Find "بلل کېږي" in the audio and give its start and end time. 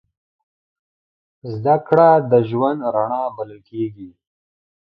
3.35-4.09